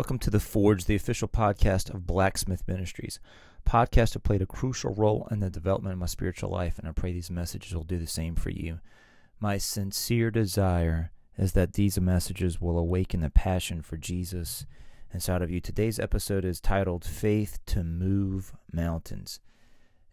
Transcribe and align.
Welcome 0.00 0.18
to 0.20 0.30
The 0.30 0.40
Forge, 0.40 0.86
the 0.86 0.94
official 0.94 1.28
podcast 1.28 1.92
of 1.92 2.06
Blacksmith 2.06 2.66
Ministries. 2.66 3.20
Podcasts 3.68 4.14
have 4.14 4.22
played 4.22 4.40
a 4.40 4.46
crucial 4.46 4.94
role 4.94 5.28
in 5.30 5.40
the 5.40 5.50
development 5.50 5.92
of 5.92 5.98
my 5.98 6.06
spiritual 6.06 6.48
life, 6.48 6.78
and 6.78 6.88
I 6.88 6.92
pray 6.92 7.12
these 7.12 7.30
messages 7.30 7.74
will 7.74 7.82
do 7.82 7.98
the 7.98 8.06
same 8.06 8.34
for 8.34 8.48
you. 8.48 8.80
My 9.40 9.58
sincere 9.58 10.30
desire 10.30 11.10
is 11.36 11.52
that 11.52 11.74
these 11.74 12.00
messages 12.00 12.62
will 12.62 12.78
awaken 12.78 13.20
the 13.20 13.28
passion 13.28 13.82
for 13.82 13.98
Jesus 13.98 14.64
inside 15.12 15.42
of 15.42 15.50
you. 15.50 15.60
Today's 15.60 15.98
episode 15.98 16.46
is 16.46 16.62
titled 16.62 17.04
Faith 17.04 17.58
to 17.66 17.84
Move 17.84 18.54
Mountains. 18.72 19.38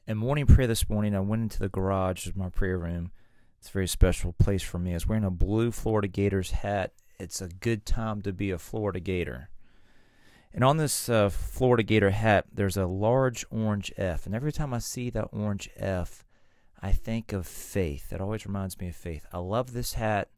In 0.06 0.18
morning 0.18 0.48
prayer 0.48 0.68
this 0.68 0.90
morning, 0.90 1.16
I 1.16 1.22
went 1.22 1.44
into 1.44 1.60
the 1.60 1.70
garage, 1.70 2.28
is 2.28 2.36
my 2.36 2.50
prayer 2.50 2.78
room. 2.78 3.12
It's 3.58 3.70
a 3.70 3.72
very 3.72 3.88
special 3.88 4.34
place 4.34 4.64
for 4.64 4.80
me. 4.80 4.92
I 4.92 4.96
was 4.96 5.08
wearing 5.08 5.24
a 5.24 5.32
blue 5.32 5.72
Florida 5.72 6.10
Gators 6.10 6.52
hat. 6.52 6.92
It's 7.18 7.40
a 7.40 7.48
good 7.48 7.86
time 7.86 8.22
to 8.24 8.34
be 8.34 8.52
a 8.52 8.58
Florida 8.58 9.00
Gator. 9.00 9.50
And 10.58 10.64
on 10.64 10.78
this 10.78 11.08
uh, 11.08 11.30
Florida 11.30 11.84
Gator 11.84 12.10
hat, 12.10 12.46
there's 12.52 12.78
a 12.78 12.88
large 12.88 13.46
orange 13.52 13.94
F. 13.96 14.26
And 14.26 14.34
every 14.34 14.52
time 14.52 14.74
I 14.74 14.80
see 14.80 15.12
that 15.12 15.30
orange 15.32 15.70
F, 15.78 16.26
I 16.82 16.94
think 16.94 17.32
of 17.32 17.46
faith. 17.46 18.12
It 18.12 18.20
always 18.20 18.44
reminds 18.44 18.80
me 18.80 18.88
of 18.88 18.96
faith. 18.96 19.28
I 19.32 19.38
love 19.38 19.74
this 19.74 19.94
hat. 19.94 20.30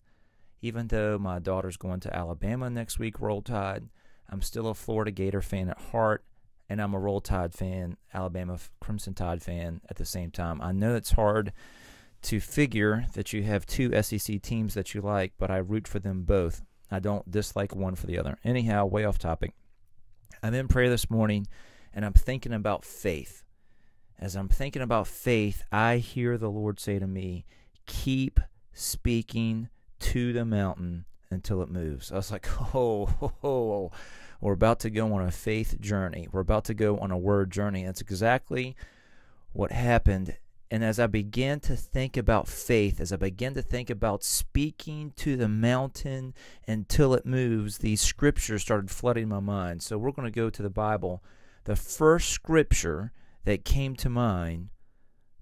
Even 0.62 0.88
though 0.88 1.18
my 1.18 1.40
daughter's 1.40 1.77
going 1.77 2.02
to 2.02 2.13
Alabama 2.13 2.70
next 2.70 3.00
week, 3.00 3.22
Roll 3.22 3.41
Tide, 3.41 3.88
I'm 4.30 4.41
still 4.41 4.68
a 4.68 4.74
Florida 4.74 5.12
Gator 5.12 5.41
fan 5.41 5.70
at 5.70 5.80
heart, 5.80 6.26
and 6.68 6.82
I'm 6.82 6.94
a 6.94 6.99
Roll 6.99 7.22
Tide 7.22 7.54
fan, 7.54 7.96
Alabama 8.13 8.60
Crimson 8.82 9.13
Tide 9.13 9.41
fan 9.41 9.80
at 9.90 9.96
the 9.96 10.05
same 10.05 10.32
time. 10.32 10.62
I 10.62 10.74
know 10.74 10.96
it's 10.96 11.12
hard 11.12 11.54
to 12.24 12.41
figure 12.41 13.05
that 13.13 13.32
you 13.32 13.44
have 13.44 13.66
two 13.66 13.90
SEC 14.04 14.41
teams 14.41 14.74
that 14.74 14.94
you 14.94 14.99
like, 14.99 15.32
but 15.38 15.49
I 15.49 15.60
root 15.60 15.88
for 15.88 15.99
them 15.99 16.24
both. 16.24 16.62
I 16.91 16.99
don't 16.99 17.32
dislike 17.32 17.74
one 17.74 17.96
for 17.96 18.05
the 18.05 18.20
other. 18.20 18.38
Anyhow, 18.44 18.86
way 18.86 19.05
off 19.05 19.18
topic. 19.18 19.54
I'm 20.41 20.53
in 20.53 20.67
prayer 20.67 20.89
this 20.89 21.09
morning 21.09 21.48
and 21.93 22.05
I'm 22.05 22.13
thinking 22.13 22.53
about 22.53 22.85
faith. 22.85 23.43
As 24.18 24.35
I'm 24.35 24.49
thinking 24.49 24.81
about 24.81 25.07
faith, 25.07 25.63
I 25.71 25.98
hear 25.98 26.37
the 26.37 26.49
Lord 26.49 26.79
say 26.79 26.99
to 26.99 27.07
me, 27.07 27.46
Keep 27.85 28.40
speaking 28.73 29.70
to 29.99 30.34
the 30.34 30.46
mountain 30.46 31.05
until 31.29 31.62
it 31.62 31.70
moves. 31.70 32.12
I 32.12 32.15
was 32.15 32.31
like, 32.31 32.48
oh, 32.73 33.91
we're 34.41 34.54
about 34.54 34.79
to 34.81 34.90
go 34.90 35.13
on 35.13 35.26
a 35.26 35.31
faith 35.31 35.79
journey. 35.79 36.27
We're 36.31 36.41
about 36.41 36.65
to 36.65 36.74
go 36.74 36.98
on 36.98 37.12
a 37.12 37.18
word 37.18 37.51
journey. 37.51 37.85
That's 37.85 38.01
exactly 38.01 38.76
what 39.51 39.71
happened 39.71 40.37
and 40.71 40.84
as 40.84 40.99
I 40.99 41.07
began 41.07 41.59
to 41.62 41.75
think 41.75 42.15
about 42.15 42.48
faith, 42.48 43.01
as 43.01 43.12
I 43.12 43.15
began 43.15 43.55
to 43.55 43.62
think 43.62 43.89
about 43.89 44.23
speaking 44.23 45.13
to 45.17 45.35
the 45.35 45.48
mountain 45.48 46.35
until 46.67 47.15
it 47.15 47.25
moves, 47.25 47.79
these 47.79 48.01
scriptures 48.01 48.62
started 48.62 48.91
flooding 48.91 49.29
my 49.29 49.40
mind. 49.40 49.81
So 49.81 49.97
we're 49.97 50.12
going 50.12 50.31
to 50.31 50.40
go 50.40 50.49
to 50.49 50.62
the 50.62 50.70
Bible. 50.70 51.23
The 51.63 51.75
first 51.75 52.29
scripture 52.29 53.12
that 53.45 53.65
came 53.65 53.95
to 53.97 54.09
mind 54.09 54.70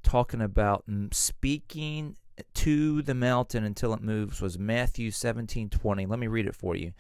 talking 0.02 0.42
about 0.42 0.86
speaking 1.11 2.16
to 2.53 3.02
the 3.02 3.16
mountain 3.16 3.66
until 3.66 3.94
it 3.94 4.02
moves 4.02 4.42
was 4.42 4.58
Matthew 4.58 5.11
17:20. 5.11 6.08
Let 6.08 6.20
me 6.20 6.28
read 6.28 6.48
it 6.48 6.55
for 6.55 6.75
you. 6.75 6.94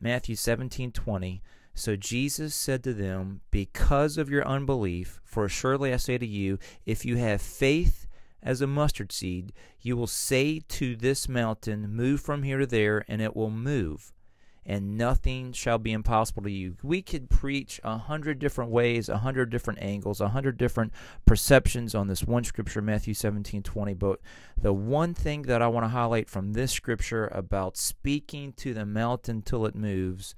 Matthew 0.00 0.36
17:20 0.36 1.42
so 1.78 1.96
Jesus 1.96 2.54
said 2.54 2.82
to 2.84 2.92
them, 2.92 3.40
Because 3.50 4.18
of 4.18 4.28
your 4.28 4.46
unbelief, 4.46 5.20
for 5.24 5.48
surely 5.48 5.92
I 5.92 5.96
say 5.96 6.18
to 6.18 6.26
you, 6.26 6.58
if 6.84 7.04
you 7.04 7.16
have 7.16 7.40
faith 7.40 8.06
as 8.42 8.60
a 8.60 8.66
mustard 8.66 9.12
seed, 9.12 9.52
you 9.80 9.96
will 9.96 10.06
say 10.06 10.60
to 10.68 10.96
this 10.96 11.28
mountain, 11.28 11.94
Move 11.94 12.20
from 12.20 12.42
here 12.42 12.58
to 12.58 12.66
there, 12.66 13.04
and 13.08 13.22
it 13.22 13.36
will 13.36 13.50
move, 13.50 14.12
and 14.66 14.98
nothing 14.98 15.52
shall 15.52 15.78
be 15.78 15.92
impossible 15.92 16.42
to 16.42 16.50
you. 16.50 16.76
We 16.82 17.00
could 17.00 17.30
preach 17.30 17.80
a 17.84 17.96
hundred 17.96 18.38
different 18.38 18.70
ways, 18.70 19.08
a 19.08 19.18
hundred 19.18 19.50
different 19.50 19.80
angles, 19.80 20.20
a 20.20 20.28
hundred 20.28 20.58
different 20.58 20.92
perceptions 21.26 21.94
on 21.94 22.08
this 22.08 22.24
one 22.24 22.44
scripture, 22.44 22.82
Matthew 22.82 23.14
17 23.14 23.62
20. 23.62 23.94
But 23.94 24.20
the 24.60 24.72
one 24.72 25.14
thing 25.14 25.42
that 25.42 25.62
I 25.62 25.68
want 25.68 25.84
to 25.84 25.90
highlight 25.90 26.28
from 26.28 26.52
this 26.52 26.72
scripture 26.72 27.28
about 27.28 27.76
speaking 27.76 28.52
to 28.54 28.74
the 28.74 28.84
mountain 28.84 29.42
till 29.42 29.64
it 29.64 29.74
moves 29.74 30.34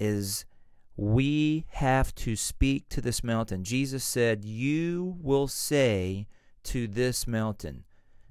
is 0.00 0.44
we 1.00 1.64
have 1.70 2.14
to 2.14 2.36
speak 2.36 2.86
to 2.90 3.00
this 3.00 3.24
mountain. 3.24 3.64
Jesus 3.64 4.04
said, 4.04 4.44
You 4.44 5.16
will 5.22 5.48
say 5.48 6.26
to 6.64 6.86
this 6.86 7.26
mountain, 7.26 7.84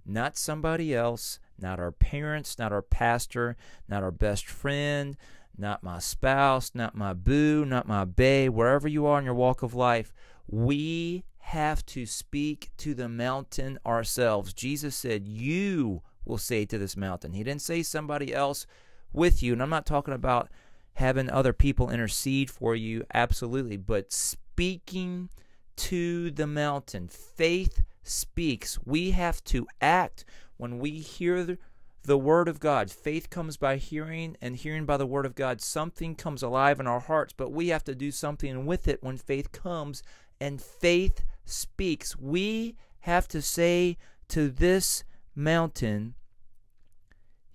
not 0.05 0.37
somebody 0.37 0.93
else, 0.93 1.39
not 1.59 1.79
our 1.79 1.91
parents, 1.91 2.59
not 2.59 2.71
our 2.71 2.83
pastor, 2.83 3.57
not 3.87 4.03
our 4.03 4.11
best 4.11 4.45
friend, 4.45 5.17
not 5.57 5.81
my 5.81 5.97
spouse, 5.97 6.69
not 6.75 6.93
my 6.93 7.11
boo, 7.11 7.65
not 7.65 7.87
my 7.87 8.05
bae, 8.05 8.49
wherever 8.49 8.87
you 8.87 9.07
are 9.07 9.17
in 9.17 9.25
your 9.25 9.33
walk 9.33 9.63
of 9.63 9.73
life. 9.73 10.13
We 10.47 11.23
have 11.39 11.83
to 11.87 12.05
speak 12.05 12.69
to 12.77 12.93
the 12.93 13.09
mountain 13.09 13.79
ourselves. 13.83 14.53
Jesus 14.53 14.95
said, 14.95 15.27
You 15.27 16.03
will 16.23 16.37
say 16.37 16.65
to 16.65 16.77
this 16.77 16.95
mountain. 16.95 17.33
He 17.33 17.43
didn't 17.43 17.63
say 17.63 17.81
somebody 17.81 18.31
else 18.31 18.67
with 19.11 19.41
you. 19.41 19.53
And 19.53 19.63
I'm 19.63 19.71
not 19.71 19.87
talking 19.87 20.13
about 20.13 20.49
having 20.93 21.29
other 21.29 21.53
people 21.53 21.89
intercede 21.89 22.49
for 22.49 22.75
you, 22.75 23.05
absolutely. 23.13 23.77
But 23.77 24.11
speaking 24.11 25.29
to 25.77 26.31
the 26.31 26.47
mountain, 26.47 27.07
faith 27.07 27.83
speaks. 28.03 28.77
We 28.85 29.11
have 29.11 29.43
to 29.45 29.67
act 29.81 30.25
when 30.57 30.79
we 30.79 30.99
hear 30.99 31.43
the, 31.43 31.57
the 32.03 32.17
word 32.17 32.47
of 32.47 32.59
God. 32.59 32.91
Faith 32.91 33.29
comes 33.29 33.55
by 33.55 33.77
hearing, 33.77 34.35
and 34.41 34.55
hearing 34.55 34.85
by 34.85 34.97
the 34.97 35.05
word 35.05 35.25
of 35.25 35.35
God. 35.35 35.61
Something 35.61 36.15
comes 36.15 36.43
alive 36.43 36.79
in 36.79 36.87
our 36.87 36.99
hearts, 36.99 37.33
but 37.35 37.51
we 37.51 37.69
have 37.69 37.83
to 37.85 37.95
do 37.95 38.11
something 38.11 38.65
with 38.65 38.87
it 38.87 39.01
when 39.01 39.17
faith 39.17 39.51
comes, 39.51 40.03
and 40.41 40.61
faith 40.61 41.23
speaks. 41.45 42.17
We 42.17 42.75
have 43.01 43.27
to 43.29 43.41
say 43.41 43.97
to 44.29 44.49
this 44.49 45.03
mountain, 45.35 46.15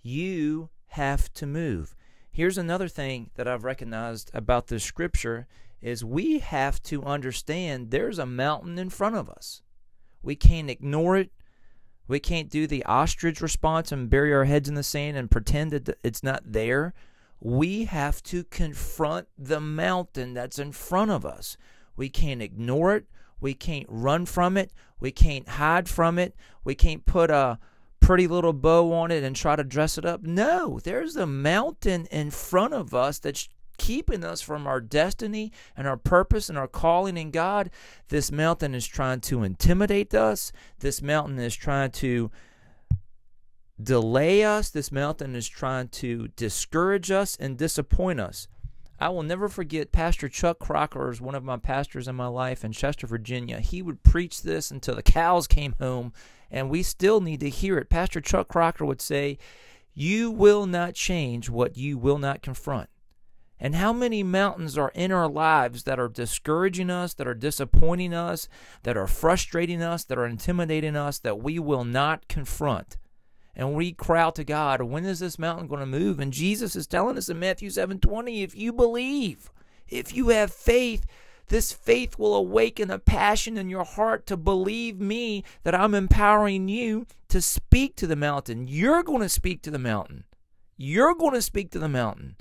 You 0.02 0.70
have 0.88 1.32
to 1.34 1.46
move. 1.46 1.94
Here's 2.34 2.58
another 2.58 2.88
thing 2.88 3.30
that 3.36 3.46
I've 3.46 3.62
recognized 3.62 4.28
about 4.34 4.66
this 4.66 4.82
scripture 4.82 5.46
is 5.80 6.04
we 6.04 6.40
have 6.40 6.82
to 6.82 7.04
understand 7.04 7.92
there's 7.92 8.18
a 8.18 8.26
mountain 8.26 8.76
in 8.76 8.90
front 8.90 9.14
of 9.14 9.30
us. 9.30 9.62
We 10.20 10.34
can't 10.34 10.68
ignore 10.68 11.16
it. 11.16 11.30
We 12.08 12.18
can't 12.18 12.50
do 12.50 12.66
the 12.66 12.84
ostrich 12.86 13.40
response 13.40 13.92
and 13.92 14.10
bury 14.10 14.34
our 14.34 14.46
heads 14.46 14.68
in 14.68 14.74
the 14.74 14.82
sand 14.82 15.16
and 15.16 15.30
pretend 15.30 15.70
that 15.70 15.96
it's 16.02 16.24
not 16.24 16.42
there. 16.44 16.92
We 17.38 17.84
have 17.84 18.20
to 18.24 18.42
confront 18.42 19.28
the 19.38 19.60
mountain 19.60 20.34
that's 20.34 20.58
in 20.58 20.72
front 20.72 21.12
of 21.12 21.24
us. 21.24 21.56
We 21.94 22.08
can't 22.08 22.42
ignore 22.42 22.96
it. 22.96 23.06
We 23.40 23.54
can't 23.54 23.86
run 23.88 24.26
from 24.26 24.56
it. 24.56 24.72
We 24.98 25.12
can't 25.12 25.50
hide 25.50 25.88
from 25.88 26.18
it. 26.18 26.34
We 26.64 26.74
can't 26.74 27.06
put 27.06 27.30
a 27.30 27.60
pretty 28.04 28.26
little 28.26 28.52
bow 28.52 28.92
on 28.92 29.10
it 29.10 29.24
and 29.24 29.34
try 29.34 29.56
to 29.56 29.64
dress 29.64 29.96
it 29.96 30.04
up. 30.04 30.22
No, 30.22 30.78
there's 30.84 31.16
a 31.16 31.26
mountain 31.26 32.06
in 32.10 32.30
front 32.30 32.74
of 32.74 32.92
us 32.92 33.18
that's 33.18 33.48
keeping 33.78 34.22
us 34.22 34.42
from 34.42 34.66
our 34.66 34.80
destiny 34.80 35.50
and 35.74 35.88
our 35.88 35.96
purpose 35.96 36.50
and 36.50 36.58
our 36.58 36.68
calling 36.68 37.16
in 37.16 37.30
God. 37.30 37.70
This 38.08 38.30
mountain 38.30 38.74
is 38.74 38.86
trying 38.86 39.20
to 39.22 39.42
intimidate 39.42 40.14
us. 40.14 40.52
This 40.80 41.00
mountain 41.00 41.38
is 41.38 41.56
trying 41.56 41.92
to 41.92 42.30
delay 43.82 44.44
us. 44.44 44.68
This 44.68 44.92
mountain 44.92 45.34
is 45.34 45.48
trying 45.48 45.88
to 45.88 46.28
discourage 46.36 47.10
us 47.10 47.36
and 47.40 47.56
disappoint 47.56 48.20
us. 48.20 48.48
I 49.04 49.10
will 49.10 49.22
never 49.22 49.50
forget 49.50 49.92
Pastor 49.92 50.30
Chuck 50.30 50.58
Crocker 50.58 51.10
is 51.10 51.20
one 51.20 51.34
of 51.34 51.44
my 51.44 51.58
pastors 51.58 52.08
in 52.08 52.16
my 52.16 52.26
life 52.26 52.64
in 52.64 52.72
Chester, 52.72 53.06
Virginia. 53.06 53.60
He 53.60 53.82
would 53.82 54.02
preach 54.02 54.40
this 54.40 54.70
until 54.70 54.94
the 54.94 55.02
cows 55.02 55.46
came 55.46 55.74
home 55.78 56.14
and 56.50 56.70
we 56.70 56.82
still 56.82 57.20
need 57.20 57.40
to 57.40 57.50
hear 57.50 57.76
it. 57.76 57.90
Pastor 57.90 58.22
Chuck 58.22 58.48
Crocker 58.48 58.86
would 58.86 59.02
say, 59.02 59.36
You 59.92 60.30
will 60.30 60.64
not 60.64 60.94
change 60.94 61.50
what 61.50 61.76
you 61.76 61.98
will 61.98 62.16
not 62.16 62.40
confront. 62.40 62.88
And 63.60 63.74
how 63.74 63.92
many 63.92 64.22
mountains 64.22 64.78
are 64.78 64.90
in 64.94 65.12
our 65.12 65.28
lives 65.28 65.82
that 65.82 66.00
are 66.00 66.08
discouraging 66.08 66.88
us, 66.88 67.12
that 67.12 67.28
are 67.28 67.34
disappointing 67.34 68.14
us, 68.14 68.48
that 68.84 68.96
are 68.96 69.06
frustrating 69.06 69.82
us, 69.82 70.04
that 70.04 70.16
are 70.16 70.24
intimidating 70.24 70.96
us, 70.96 71.18
that 71.18 71.42
we 71.42 71.58
will 71.58 71.84
not 71.84 72.26
confront? 72.26 72.96
And 73.56 73.74
we 73.74 73.92
cry 73.92 74.20
out 74.20 74.34
to 74.36 74.44
God, 74.44 74.82
when 74.82 75.04
is 75.04 75.20
this 75.20 75.38
mountain 75.38 75.68
going 75.68 75.80
to 75.80 75.86
move? 75.86 76.18
And 76.18 76.32
Jesus 76.32 76.74
is 76.74 76.86
telling 76.86 77.16
us 77.16 77.28
in 77.28 77.38
Matthew 77.38 77.70
7:20, 77.70 78.42
if 78.42 78.56
you 78.56 78.72
believe, 78.72 79.52
if 79.88 80.14
you 80.14 80.28
have 80.30 80.52
faith, 80.52 81.06
this 81.48 81.72
faith 81.72 82.18
will 82.18 82.34
awaken 82.34 82.90
a 82.90 82.98
passion 82.98 83.56
in 83.56 83.68
your 83.68 83.84
heart 83.84 84.26
to 84.26 84.36
believe 84.36 85.00
me 85.00 85.44
that 85.62 85.74
I'm 85.74 85.94
empowering 85.94 86.68
you 86.68 87.06
to 87.28 87.42
speak 87.42 87.96
to 87.96 88.06
the 88.06 88.16
mountain. 88.16 88.66
You're 88.66 89.02
going 89.02 89.20
to 89.20 89.28
speak 89.28 89.62
to 89.62 89.70
the 89.70 89.78
mountain. 89.78 90.24
You're 90.76 91.14
going 91.14 91.34
to 91.34 91.42
speak 91.42 91.70
to 91.72 91.78
the 91.78 91.88
mountain. 91.88 92.36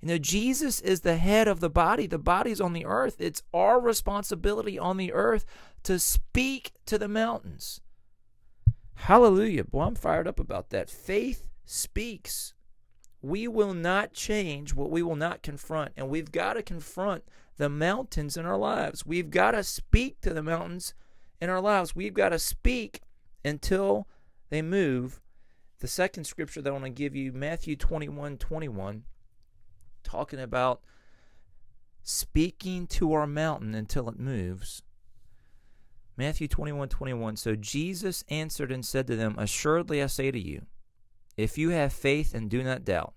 You 0.00 0.08
know, 0.08 0.18
Jesus 0.18 0.80
is 0.80 1.00
the 1.00 1.16
head 1.16 1.46
of 1.46 1.60
the 1.60 1.70
body. 1.70 2.08
The 2.08 2.18
body's 2.18 2.60
on 2.60 2.72
the 2.72 2.84
earth. 2.84 3.16
It's 3.20 3.42
our 3.54 3.80
responsibility 3.80 4.76
on 4.78 4.96
the 4.96 5.12
earth 5.12 5.46
to 5.84 6.00
speak 6.00 6.72
to 6.86 6.98
the 6.98 7.08
mountains. 7.08 7.80
Hallelujah. 8.94 9.64
Boy, 9.64 9.82
I'm 9.82 9.94
fired 9.94 10.28
up 10.28 10.38
about 10.38 10.70
that. 10.70 10.90
Faith 10.90 11.44
speaks. 11.64 12.54
we 13.20 13.46
will 13.46 13.74
not 13.74 14.12
change 14.12 14.74
what 14.74 14.90
we 14.90 15.02
will 15.02 15.16
not 15.16 15.42
confront. 15.42 15.92
And 15.96 16.08
we've 16.08 16.32
got 16.32 16.54
to 16.54 16.62
confront 16.62 17.24
the 17.56 17.68
mountains 17.68 18.36
in 18.36 18.46
our 18.46 18.56
lives. 18.56 19.06
We've 19.06 19.30
got 19.30 19.52
to 19.52 19.62
speak 19.62 20.20
to 20.22 20.34
the 20.34 20.42
mountains 20.42 20.94
in 21.40 21.48
our 21.48 21.60
lives. 21.60 21.94
We've 21.94 22.14
got 22.14 22.30
to 22.30 22.38
speak 22.38 23.00
until 23.44 24.08
they 24.50 24.62
move. 24.62 25.20
The 25.78 25.88
second 25.88 26.24
scripture 26.24 26.62
that 26.62 26.68
I 26.70 26.72
want 26.72 26.84
to 26.84 26.90
give 26.90 27.14
you, 27.16 27.32
Matthew 27.32 27.76
21 27.76 28.38
21, 28.38 29.04
talking 30.02 30.40
about 30.40 30.80
speaking 32.02 32.86
to 32.88 33.12
our 33.12 33.26
mountain 33.26 33.74
until 33.74 34.08
it 34.08 34.18
moves. 34.18 34.82
Matthew 36.16 36.48
21 36.48 36.88
21. 36.88 37.36
So 37.36 37.56
Jesus 37.56 38.24
answered 38.28 38.70
and 38.70 38.84
said 38.84 39.06
to 39.06 39.16
them, 39.16 39.34
Assuredly 39.38 40.02
I 40.02 40.06
say 40.06 40.30
to 40.30 40.38
you, 40.38 40.66
if 41.36 41.56
you 41.56 41.70
have 41.70 41.92
faith 41.92 42.34
and 42.34 42.50
do 42.50 42.62
not 42.62 42.84
doubt, 42.84 43.14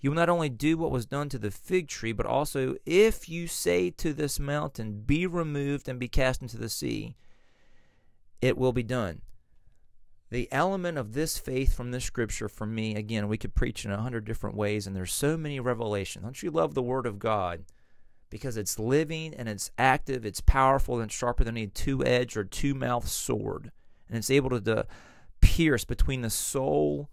you 0.00 0.10
will 0.10 0.16
not 0.16 0.28
only 0.28 0.48
do 0.48 0.78
what 0.78 0.90
was 0.90 1.04
done 1.04 1.28
to 1.28 1.38
the 1.38 1.50
fig 1.50 1.88
tree, 1.88 2.12
but 2.12 2.26
also 2.26 2.76
if 2.86 3.28
you 3.28 3.46
say 3.46 3.90
to 3.90 4.12
this 4.12 4.40
mountain, 4.40 5.02
Be 5.02 5.26
removed 5.26 5.88
and 5.88 5.98
be 5.98 6.08
cast 6.08 6.40
into 6.40 6.56
the 6.56 6.68
sea, 6.68 7.16
it 8.40 8.56
will 8.56 8.72
be 8.72 8.82
done. 8.82 9.22
The 10.30 10.50
element 10.52 10.96
of 10.96 11.12
this 11.12 11.38
faith 11.38 11.74
from 11.74 11.90
this 11.90 12.04
scripture, 12.04 12.48
for 12.48 12.64
me, 12.64 12.94
again, 12.94 13.26
we 13.26 13.36
could 13.36 13.56
preach 13.56 13.84
in 13.84 13.90
a 13.90 14.00
hundred 14.00 14.24
different 14.24 14.56
ways, 14.56 14.86
and 14.86 14.94
there's 14.94 15.12
so 15.12 15.36
many 15.36 15.58
revelations. 15.58 16.24
Don't 16.24 16.42
you 16.42 16.52
love 16.52 16.74
the 16.74 16.82
Word 16.82 17.04
of 17.04 17.18
God? 17.18 17.64
Because 18.30 18.56
it's 18.56 18.78
living 18.78 19.34
and 19.34 19.48
it's 19.48 19.70
active, 19.76 20.24
it's 20.24 20.40
powerful 20.40 21.00
and 21.00 21.10
sharper 21.10 21.44
than 21.44 21.56
any 21.56 21.66
two 21.66 22.04
edged 22.04 22.36
or 22.36 22.44
two 22.44 22.74
mouthed 22.74 23.08
sword. 23.08 23.72
And 24.08 24.16
it's 24.16 24.30
able 24.30 24.50
to, 24.50 24.60
to 24.60 24.86
pierce 25.40 25.84
between 25.84 26.22
the 26.22 26.30
soul 26.30 27.10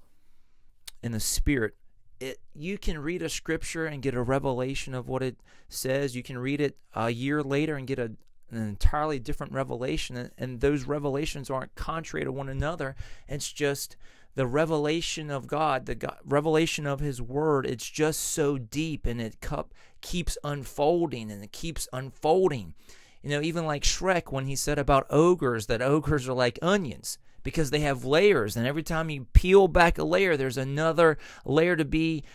and 1.04 1.14
the 1.14 1.20
spirit. 1.20 1.76
It 2.20 2.40
you 2.54 2.78
can 2.78 3.00
read 3.00 3.22
a 3.22 3.30
scripture 3.30 3.86
and 3.86 4.02
get 4.02 4.16
a 4.16 4.22
revelation 4.22 4.94
of 4.94 5.08
what 5.08 5.22
it 5.22 5.38
says. 5.70 6.16
You 6.16 6.24
can 6.24 6.38
read 6.38 6.62
it 6.62 6.78
a 6.94 7.10
year 7.10 7.44
later 7.44 7.76
and 7.76 7.88
get 7.88 8.00
a, 8.00 8.12
an 8.52 8.68
entirely 8.68 9.20
different 9.20 9.54
revelation. 9.54 10.32
And 10.38 10.62
those 10.62 10.86
revelations 10.86 11.50
aren't 11.50 11.76
contrary 11.76 12.26
to 12.26 12.32
one 12.32 12.50
another. 12.50 12.96
It's 13.28 13.52
just 13.52 13.98
the 14.38 14.48
revelation 14.48 15.30
of 15.30 15.48
god 15.48 15.86
the 15.86 15.96
god, 15.96 16.18
revelation 16.24 16.88
of 16.88 17.02
his 17.02 17.22
word 17.22 17.66
it's 17.66 17.90
just 17.90 18.20
so 18.20 18.58
deep 18.58 19.06
and 19.06 19.20
it 19.20 19.42
cup, 19.42 19.74
keeps 20.02 20.38
unfolding 20.44 21.30
and 21.30 21.44
it 21.44 21.52
keeps 21.52 21.88
unfolding 21.92 22.74
you 23.22 23.30
know 23.30 23.42
even 23.42 23.66
like 23.66 23.84
shrek 23.84 24.32
when 24.32 24.46
he 24.46 24.56
said 24.56 24.80
about 24.80 25.06
ogres 25.10 25.66
that 25.68 25.82
ogres 25.82 26.30
are 26.30 26.34
like 26.34 26.58
onions 26.62 27.18
because 27.48 27.70
they 27.70 27.80
have 27.80 28.04
layers. 28.04 28.58
And 28.58 28.68
every 28.68 28.84
time 28.84 29.10
you 29.10 29.26
peel 29.32 29.70
back 29.70 29.98
a 29.98 30.04
layer, 30.04 30.36
there's 30.36 30.58
another 30.58 31.18
layer 31.46 31.78
to 31.78 31.86
be 31.86 32.26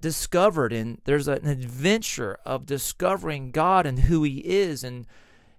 discovered. 0.00 0.72
And 0.72 1.00
there's 1.06 1.26
an 1.26 1.44
adventure 1.44 2.38
of 2.46 2.64
discovering 2.64 3.50
God 3.50 3.84
and 3.84 3.98
who 3.98 4.22
He 4.22 4.38
is. 4.38 4.84
And 4.84 5.08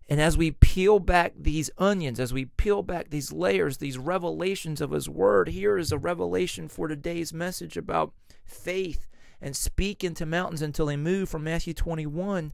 and 0.09 0.19
as 0.19 0.35
we 0.35 0.51
peel 0.51 0.99
back 0.99 1.33
these 1.37 1.69
onions, 1.77 2.19
as 2.19 2.33
we 2.33 2.45
peel 2.45 2.81
back 2.81 3.11
these 3.11 3.31
layers, 3.31 3.77
these 3.77 3.99
revelations 3.99 4.81
of 4.81 4.89
His 4.89 5.07
Word, 5.07 5.49
here 5.49 5.77
is 5.77 5.91
a 5.91 5.99
revelation 5.99 6.67
for 6.67 6.87
today's 6.87 7.31
message 7.31 7.77
about 7.77 8.11
faith 8.43 9.07
and 9.39 9.55
speak 9.55 10.03
into 10.03 10.25
mountains 10.25 10.63
until 10.63 10.87
they 10.87 10.97
move 10.97 11.29
from 11.29 11.43
Matthew 11.43 11.75
21 11.75 12.51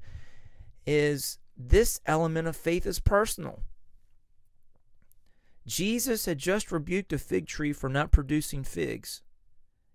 is 0.85 1.39
this 1.57 2.01
element 2.05 2.47
of 2.47 2.57
faith 2.57 2.85
is 2.85 2.99
personal. 2.99 3.61
Jesus 5.65 6.25
had 6.25 6.37
just 6.37 6.73
rebuked 6.73 7.13
a 7.13 7.17
fig 7.17 7.47
tree 7.47 7.71
for 7.71 7.89
not 7.89 8.11
producing 8.11 8.65
figs, 8.65 9.21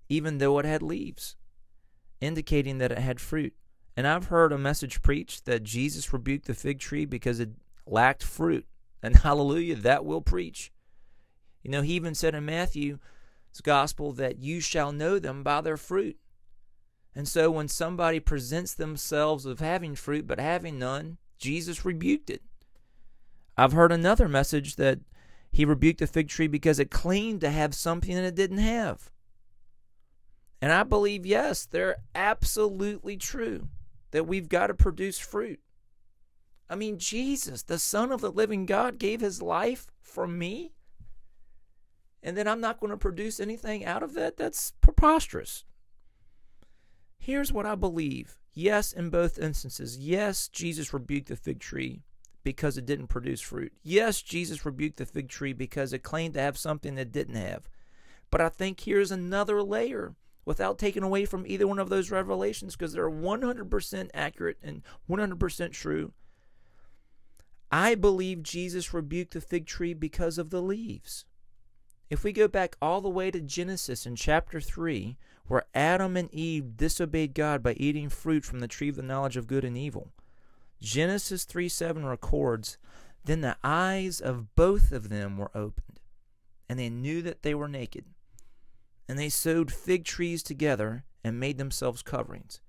even 0.09 0.39
though 0.39 0.59
it 0.59 0.65
had 0.65 0.83
leaves, 0.83 1.37
indicating 2.23 2.79
that 2.79 2.91
it 2.91 2.99
had 2.99 3.21
fruit. 3.21 3.53
And 4.01 4.09
I've 4.09 4.29
heard 4.29 4.51
a 4.51 4.57
message 4.57 5.03
preached 5.03 5.45
that 5.45 5.63
Jesus 5.63 6.11
rebuked 6.11 6.47
the 6.47 6.55
fig 6.55 6.79
tree 6.79 7.05
because 7.05 7.39
it 7.39 7.51
lacked 7.85 8.23
fruit. 8.23 8.67
And 9.03 9.15
hallelujah, 9.25 9.77
that 9.77 10.07
will 10.07 10.23
preach. 10.23 10.73
You 11.63 11.71
know, 11.71 11.83
he 11.83 11.93
even 11.97 12.15
said 12.15 12.35
in 12.35 12.47
Matthew's 12.47 12.99
gospel 13.63 14.13
that 14.13 14.39
you 14.39 14.59
shall 14.59 14.91
know 14.91 15.19
them 15.19 15.43
by 15.43 15.61
their 15.61 15.77
fruit. 15.77 16.17
And 17.15 17.29
so 17.29 17.51
when 17.51 17.69
somebody 17.69 18.21
presents 18.21 18.73
themselves 18.73 19.45
of 19.45 19.61
having 19.61 19.95
fruit 19.95 20.27
but 20.27 20.41
having 20.41 20.79
none, 20.79 21.19
Jesus 21.39 21.85
rebuked 21.85 22.31
it. 22.31 22.41
I've 23.55 23.73
heard 23.73 23.93
another 23.93 24.29
message 24.29 24.77
that 24.77 25.01
he 25.53 25.67
rebuked 25.67 25.99
the 25.99 26.07
fig 26.07 26.31
tree 26.31 26.47
because 26.47 26.79
it 26.79 26.91
claimed 26.91 27.43
to 27.43 27.51
have 27.51 27.75
something 27.75 28.15
that 28.15 28.25
it 28.25 28.35
didn't 28.35 28.61
have. 28.65 29.11
And 30.63 30.73
I 30.73 30.85
believe, 30.85 31.27
yes, 31.27 31.67
they're 31.67 31.99
absolutely 32.15 33.19
true 33.19 33.69
that 34.11 34.27
we've 34.27 34.49
got 34.49 34.69
to 34.69 34.75
produce 34.75 35.19
fruit. 35.19 35.61
I 36.69 36.77
mean, 36.77 36.99
Jesus, 36.99 37.63
the 37.63 37.79
Son 37.79 38.13
of 38.13 38.21
the 38.21 38.31
living 38.31 38.67
God, 38.67 38.99
gave 38.99 39.21
his 39.21 39.43
life 39.43 39.91
for 40.03 40.27
me. 40.27 40.73
And 42.23 42.37
then 42.37 42.47
I'm 42.47 42.61
not 42.61 42.81
going 42.81 42.91
to 42.91 42.97
produce 42.97 43.41
anything 43.41 43.85
out 43.85 44.03
of 44.03 44.15
that? 44.15 44.37
That's 44.37 44.73
preposterous. 44.81 45.65
Here's 47.19 47.53
what 47.53 47.67
I 47.67 47.75
believe. 47.75 48.39
Yes, 48.53 48.93
in 48.93 49.11
both 49.11 49.39
instances. 49.39 49.99
Yes, 49.99 50.49
Jesus 50.49 50.93
rebuked 50.93 51.29
the 51.29 51.37
fig 51.37 51.61
tree 51.61 52.03
because 52.43 52.77
it 52.77 52.87
didn't 52.87 53.09
produce 53.09 53.41
fruit. 53.41 53.73
Yes, 53.83 54.23
Jesus 54.23 54.65
rebuked 54.65 54.97
the 54.97 55.07
fig 55.07 55.29
tree 55.29 55.53
because 55.53 55.93
it 55.93 56.03
claimed 56.03 56.35
to 56.35 56.41
have 56.41 56.59
something 56.59 56.97
it 56.97 57.13
didn't 57.13 57.37
have. 57.37 57.69
But 58.31 58.41
I 58.41 58.49
think 58.49 58.81
here's 58.81 59.11
another 59.11 59.63
layer 59.63 60.15
without 60.45 60.79
taking 60.79 61.03
away 61.03 61.25
from 61.25 61.47
either 61.47 61.67
one 61.67 61.79
of 61.79 61.89
those 61.89 62.11
revelations 62.11 62.77
because 62.77 62.93
they're 62.93 63.11
100% 63.11 64.11
accurate 64.15 64.59
and 64.63 64.83
100% 65.09 65.73
true. 65.73 66.13
I 67.71 67.95
believe 67.95 68.43
Jesus 68.43 68.93
rebuked 68.93 69.35
the 69.35 69.41
fig 69.41 69.67
tree 69.67 69.95
because 69.95 70.39
of 70.39 70.51
the 70.51 70.63
leaves. 70.63 71.25
If 72.09 72.25
we 72.25 72.33
go 72.33 72.49
back 72.49 72.77
all 72.83 73.01
the 73.01 73.09
way 73.09 73.31
to 73.31 73.41
Genesis 73.41 74.05
in 74.05 74.17
chapter 74.17 74.61
3, 74.61 75.17
where 75.47 75.67
Adam 75.75 76.17
and 76.17 76.33
Eve 76.35 76.77
disobeyed 76.77 77.35
God 77.35 77.63
by 77.63 77.75
eating 77.75 78.09
fruit 78.09 78.45
from 78.45 78.59
the 78.59 78.69
tree 78.69 78.89
of 78.89 78.97
the 78.97 79.03
knowledge 79.03 79.37
of 79.37 79.47
good 79.47 79.65
and 79.65 79.77
evil, 79.77 80.11
Genesis 80.81 81.45
3 81.45 81.69
7 81.69 82.05
records, 82.05 82.79
Then 83.25 83.43
the 83.43 83.57
eyes 83.63 84.21
of 84.21 84.55
both 84.57 84.91
of 84.91 85.09
them 85.09 85.37
were 85.37 85.57
opened, 85.57 86.01
and 86.69 86.79
they 86.79 86.91
knew 86.91 87.23
that 87.23 87.43
they 87.43 87.55
were 87.55 87.69
naked. 87.69 88.07
And 89.11 89.19
they 89.19 89.29
sewed 89.29 89.73
fig 89.73 90.05
trees 90.05 90.41
together 90.41 91.03
and 91.25 91.41
made 91.41 91.59
themselves 91.59 92.01
coverings. 92.01 92.61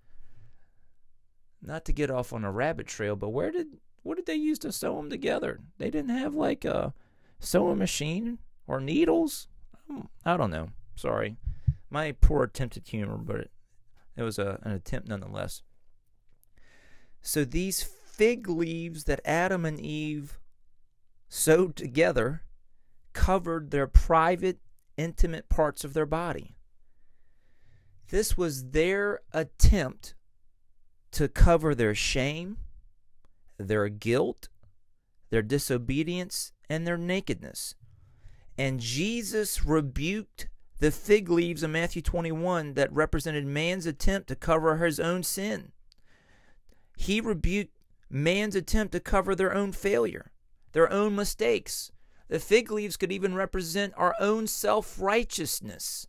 Not 1.62 1.86
to 1.86 1.94
get 1.94 2.10
off 2.10 2.34
on 2.34 2.44
a 2.44 2.52
rabbit 2.52 2.88
trail, 2.88 3.16
but 3.16 3.30
where 3.30 3.52
did 3.52 3.68
what 4.02 4.16
did 4.16 4.26
they 4.26 4.34
use 4.34 4.58
to 4.60 4.72
sew 4.72 4.96
them 4.96 5.12
together? 5.12 5.60
They 5.78 5.92
didn't 5.92 6.18
have 6.18 6.34
like 6.34 6.66
a 6.66 6.96
sewing 7.40 7.78
machine 7.78 8.40
or 8.66 8.82
needles. 8.82 9.50
Um, 9.88 10.10
I 10.26 10.36
don't 10.36 10.50
know. 10.50 10.70
Sorry, 10.96 11.38
my 11.92 12.14
poor 12.14 12.46
attempt 12.46 12.76
at 12.76 12.88
humor, 12.88 13.18
but 13.18 13.42
it, 13.42 13.52
it 14.18 14.24
was 14.24 14.40
a, 14.40 14.58
an 14.64 14.72
attempt 14.72 15.10
nonetheless. 15.10 15.62
So 17.22 17.46
these 17.46 17.84
fig 17.84 18.50
leaves 18.50 19.04
that 19.04 19.22
Adam 19.26 19.64
and 19.64 19.80
Eve 19.80 20.40
sewed 21.30 21.76
together 21.76 22.42
covered 23.14 23.70
their 23.70 23.86
private, 23.86 24.58
intimate 24.98 25.50
parts 25.50 25.84
of 25.84 25.94
their 25.94 26.06
body. 26.06 26.56
This 28.10 28.38
was 28.38 28.72
their 28.72 29.22
attempt 29.32 30.16
to 31.12 31.28
cover 31.28 31.74
their 31.74 31.96
shame, 31.96 32.58
their 33.58 33.90
guilt, 33.90 34.50
their 35.30 35.42
disobedience, 35.42 36.52
and 36.70 36.86
their 36.86 36.98
nakedness. 36.98 37.76
And 38.58 38.80
Jesus 38.80 39.66
rebuked 39.66 40.48
the 40.80 40.92
fig 40.92 41.30
leaves 41.30 41.64
in 41.64 41.72
Matthew 41.72 42.02
21 42.02 42.74
that 42.74 42.92
represented 42.92 43.46
man's 43.46 43.86
attempt 43.86 44.28
to 44.30 44.36
cover 44.36 44.78
his 44.78 45.00
own 45.00 45.24
sin. 45.24 45.72
He 46.98 47.22
rebuked 47.22 47.78
man's 48.10 48.56
attempt 48.56 48.92
to 48.94 49.00
cover 49.00 49.36
their 49.36 49.54
own 49.54 49.72
failure, 49.72 50.32
their 50.74 50.92
own 50.92 51.16
mistakes. 51.16 51.92
The 52.32 52.40
fig 52.40 52.72
leaves 52.72 52.96
could 52.96 53.12
even 53.12 53.36
represent 53.36 53.94
our 53.98 54.16
own 54.18 54.48
self 54.48 55.02
righteousness. 55.02 56.08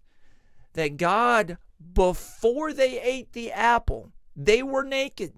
That 0.75 0.97
God, 0.97 1.59
before 1.95 2.73
they 2.73 3.01
ate 3.01 3.33
the 3.33 3.51
apple, 3.51 4.13
they 4.37 4.63
were 4.63 4.85
naked. 4.85 5.33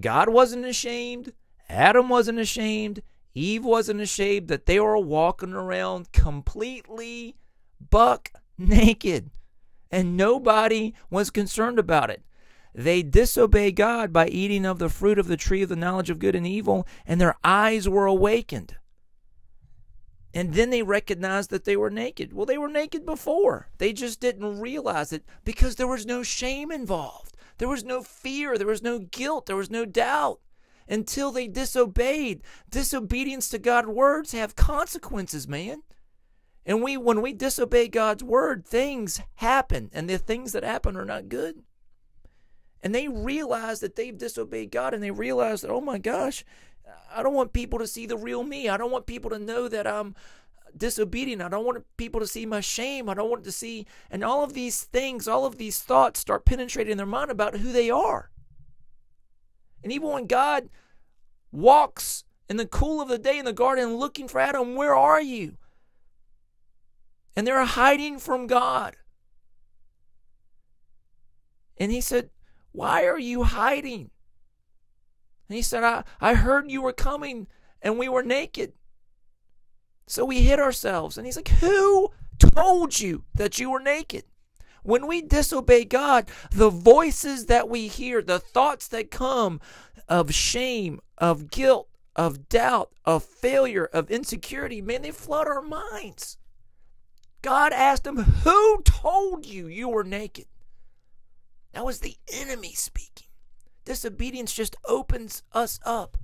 God 0.00 0.30
wasn't 0.30 0.64
ashamed. 0.64 1.34
Adam 1.68 2.08
wasn't 2.08 2.38
ashamed. 2.38 3.02
Eve 3.34 3.62
wasn't 3.62 4.00
ashamed 4.00 4.48
that 4.48 4.64
they 4.64 4.80
were 4.80 4.96
walking 4.96 5.52
around 5.52 6.12
completely 6.12 7.36
buck 7.90 8.32
naked. 8.56 9.30
And 9.90 10.16
nobody 10.16 10.94
was 11.10 11.28
concerned 11.28 11.78
about 11.78 12.08
it. 12.08 12.22
They 12.74 13.02
disobey 13.02 13.72
God 13.72 14.14
by 14.14 14.28
eating 14.28 14.64
of 14.64 14.78
the 14.78 14.88
fruit 14.88 15.18
of 15.18 15.28
the 15.28 15.36
tree 15.36 15.62
of 15.62 15.68
the 15.68 15.76
knowledge 15.76 16.08
of 16.08 16.18
good 16.18 16.34
and 16.34 16.46
evil, 16.46 16.86
and 17.04 17.20
their 17.20 17.36
eyes 17.44 17.86
were 17.86 18.06
awakened. 18.06 18.74
And 20.34 20.54
then 20.54 20.70
they 20.70 20.82
recognized 20.82 21.50
that 21.50 21.64
they 21.64 21.76
were 21.76 21.90
naked. 21.90 22.32
Well, 22.32 22.46
they 22.46 22.58
were 22.58 22.68
naked 22.68 23.06
before. 23.06 23.68
They 23.78 23.92
just 23.92 24.20
didn't 24.20 24.60
realize 24.60 25.12
it 25.12 25.24
because 25.44 25.76
there 25.76 25.86
was 25.86 26.04
no 26.04 26.22
shame 26.22 26.70
involved. 26.70 27.36
There 27.56 27.68
was 27.68 27.84
no 27.84 28.02
fear. 28.02 28.56
There 28.58 28.66
was 28.66 28.82
no 28.82 28.98
guilt. 28.98 29.46
There 29.46 29.56
was 29.56 29.70
no 29.70 29.84
doubt 29.84 30.40
until 30.88 31.30
they 31.30 31.48
disobeyed. 31.48 32.42
Disobedience 32.70 33.48
to 33.50 33.58
God's 33.58 33.88
words 33.88 34.32
have 34.32 34.56
consequences, 34.56 35.48
man. 35.48 35.82
And 36.64 36.82
we 36.82 36.96
when 36.98 37.22
we 37.22 37.32
disobey 37.32 37.88
God's 37.88 38.22
word, 38.22 38.66
things 38.66 39.22
happen, 39.36 39.88
and 39.92 40.08
the 40.08 40.18
things 40.18 40.52
that 40.52 40.64
happen 40.64 40.96
are 40.96 41.04
not 41.06 41.30
good. 41.30 41.62
And 42.82 42.94
they 42.94 43.08
realize 43.08 43.80
that 43.80 43.96
they've 43.96 44.16
disobeyed 44.16 44.70
God 44.70 44.94
and 44.94 45.02
they 45.02 45.10
realize 45.10 45.62
that, 45.62 45.70
oh 45.70 45.80
my 45.80 45.98
gosh, 45.98 46.44
I 47.14 47.22
don't 47.22 47.34
want 47.34 47.52
people 47.52 47.78
to 47.78 47.86
see 47.86 48.06
the 48.06 48.16
real 48.16 48.42
me. 48.42 48.68
I 48.68 48.76
don't 48.76 48.90
want 48.90 49.06
people 49.06 49.30
to 49.30 49.38
know 49.38 49.68
that 49.68 49.86
I'm 49.86 50.14
disobedient. 50.76 51.42
I 51.42 51.48
don't 51.48 51.64
want 51.64 51.84
people 51.96 52.20
to 52.20 52.26
see 52.26 52.46
my 52.46 52.60
shame. 52.60 53.08
I 53.08 53.14
don't 53.14 53.30
want 53.30 53.44
to 53.44 53.52
see, 53.52 53.86
and 54.10 54.22
all 54.22 54.44
of 54.44 54.52
these 54.52 54.84
things, 54.84 55.26
all 55.26 55.44
of 55.46 55.58
these 55.58 55.80
thoughts 55.80 56.20
start 56.20 56.44
penetrating 56.44 56.96
their 56.96 57.06
mind 57.06 57.30
about 57.30 57.56
who 57.56 57.72
they 57.72 57.90
are. 57.90 58.30
And 59.82 59.92
even 59.92 60.08
when 60.08 60.26
God 60.26 60.68
walks 61.50 62.24
in 62.48 62.56
the 62.56 62.66
cool 62.66 63.00
of 63.00 63.08
the 63.08 63.18
day 63.18 63.38
in 63.38 63.44
the 63.44 63.52
garden 63.52 63.96
looking 63.96 64.28
for 64.28 64.40
Adam, 64.40 64.74
where 64.74 64.94
are 64.94 65.20
you? 65.20 65.56
And 67.36 67.46
they're 67.46 67.64
hiding 67.64 68.18
from 68.18 68.46
God. 68.46 68.96
And 71.76 71.92
he 71.92 72.00
said, 72.00 72.30
Why 72.72 73.04
are 73.04 73.18
you 73.18 73.44
hiding? 73.44 74.10
And 75.48 75.56
he 75.56 75.62
said, 75.62 75.84
I, 75.84 76.04
I 76.20 76.34
heard 76.34 76.70
you 76.70 76.82
were 76.82 76.92
coming 76.92 77.46
and 77.80 77.98
we 77.98 78.08
were 78.08 78.22
naked. 78.22 78.72
So 80.06 80.24
we 80.24 80.42
hid 80.42 80.58
ourselves. 80.58 81.16
And 81.16 81.26
he's 81.26 81.36
like, 81.36 81.48
Who 81.48 82.12
told 82.38 82.98
you 82.98 83.24
that 83.34 83.58
you 83.58 83.70
were 83.70 83.80
naked? 83.80 84.24
When 84.82 85.06
we 85.06 85.20
disobey 85.20 85.84
God, 85.84 86.28
the 86.50 86.70
voices 86.70 87.46
that 87.46 87.68
we 87.68 87.88
hear, 87.88 88.22
the 88.22 88.38
thoughts 88.38 88.88
that 88.88 89.10
come 89.10 89.60
of 90.08 90.32
shame, 90.32 91.00
of 91.18 91.50
guilt, 91.50 91.88
of 92.16 92.48
doubt, 92.48 92.92
of 93.04 93.22
failure, 93.22 93.84
of 93.92 94.10
insecurity, 94.10 94.80
man, 94.80 95.02
they 95.02 95.10
flood 95.10 95.46
our 95.46 95.62
minds. 95.62 96.38
God 97.42 97.72
asked 97.72 98.06
him, 98.06 98.16
Who 98.16 98.82
told 98.82 99.46
you 99.46 99.68
you 99.68 99.88
were 99.88 100.04
naked? 100.04 100.46
That 101.72 101.84
was 101.84 102.00
the 102.00 102.16
enemy 102.32 102.72
speaking. 102.72 103.27
Disobedience 103.88 104.52
just 104.52 104.76
opens 104.84 105.42
us 105.54 105.80
up 105.82 106.18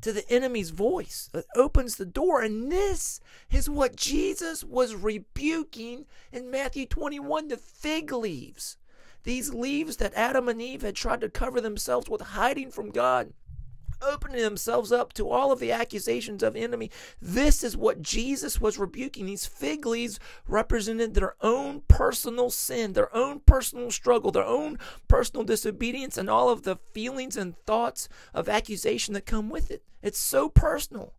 to 0.00 0.14
the 0.14 0.26
enemy's 0.32 0.70
voice. 0.70 1.28
It 1.34 1.44
opens 1.54 1.96
the 1.96 2.06
door. 2.06 2.40
And 2.40 2.72
this 2.72 3.20
is 3.50 3.68
what 3.68 3.96
Jesus 3.96 4.64
was 4.64 4.94
rebuking 4.94 6.06
in 6.32 6.50
Matthew 6.50 6.86
21 6.86 7.48
the 7.48 7.58
fig 7.58 8.10
leaves. 8.12 8.78
These 9.24 9.52
leaves 9.52 9.98
that 9.98 10.14
Adam 10.14 10.48
and 10.48 10.62
Eve 10.62 10.80
had 10.80 10.96
tried 10.96 11.20
to 11.20 11.28
cover 11.28 11.60
themselves 11.60 12.08
with, 12.08 12.22
hiding 12.22 12.70
from 12.70 12.92
God 12.92 13.34
opening 14.02 14.42
themselves 14.42 14.92
up 14.92 15.12
to 15.14 15.28
all 15.28 15.52
of 15.52 15.60
the 15.60 15.72
accusations 15.72 16.42
of 16.42 16.56
enemy. 16.56 16.90
This 17.20 17.62
is 17.62 17.76
what 17.76 18.02
Jesus 18.02 18.60
was 18.60 18.78
rebuking. 18.78 19.26
These 19.26 19.46
fig 19.46 19.86
leaves 19.86 20.18
represented 20.46 21.14
their 21.14 21.34
own 21.40 21.82
personal 21.88 22.50
sin, 22.50 22.92
their 22.92 23.14
own 23.14 23.40
personal 23.40 23.90
struggle, 23.90 24.30
their 24.30 24.44
own 24.44 24.78
personal 25.08 25.44
disobedience, 25.44 26.16
and 26.16 26.28
all 26.30 26.48
of 26.50 26.62
the 26.62 26.76
feelings 26.92 27.36
and 27.36 27.56
thoughts 27.66 28.08
of 28.34 28.48
accusation 28.48 29.14
that 29.14 29.26
come 29.26 29.50
with 29.50 29.70
it. 29.70 29.82
It's 30.02 30.18
so 30.18 30.48
personal. 30.48 31.14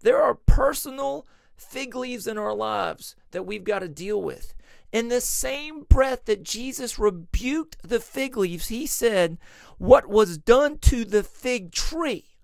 There 0.00 0.20
are 0.20 0.34
personal 0.34 1.26
fig 1.56 1.94
leaves 1.94 2.26
in 2.26 2.36
our 2.36 2.54
lives 2.54 3.16
that 3.30 3.46
we've 3.46 3.64
got 3.64 3.78
to 3.80 3.88
deal 3.88 4.20
with. 4.20 4.54
In 4.94 5.08
the 5.08 5.20
same 5.20 5.82
breath 5.82 6.26
that 6.26 6.44
Jesus 6.44 7.00
rebuked 7.00 7.78
the 7.82 7.98
fig 7.98 8.36
leaves, 8.36 8.68
he 8.68 8.86
said, 8.86 9.38
What 9.76 10.06
was 10.06 10.38
done 10.38 10.78
to 10.82 11.04
the 11.04 11.24
fig 11.24 11.72
tree? 11.72 12.36